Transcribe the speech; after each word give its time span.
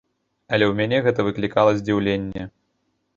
Але 0.55 0.65
ў 0.69 0.73
мяне 0.79 0.97
гэта 1.07 1.25
выклікала 1.27 1.75
здзіўленне. 1.81 2.47